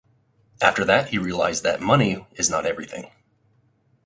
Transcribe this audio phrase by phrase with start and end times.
[0.63, 3.11] After that he realised that money is not everything!